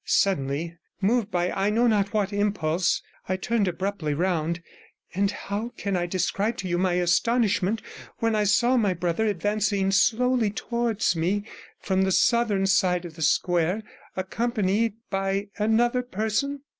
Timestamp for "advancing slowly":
9.27-10.49